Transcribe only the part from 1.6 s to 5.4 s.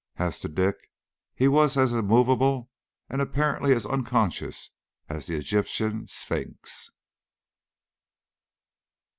as immovable and apparently as unconscious as the